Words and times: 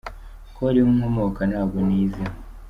ko 0.53 0.59
ariho 0.69 0.89
nkomoka 0.95 1.41
Ntabwo 1.51 1.77
niyiziho. 1.87 2.33